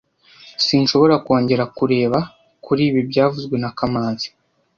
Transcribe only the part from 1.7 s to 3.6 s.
kureba kuri ibi byavuzwe